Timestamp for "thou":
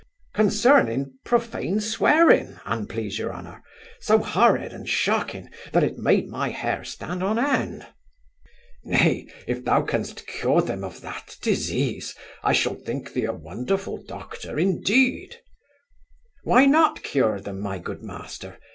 9.63-9.83